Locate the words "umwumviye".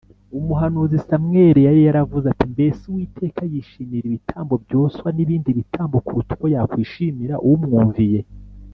7.49-8.19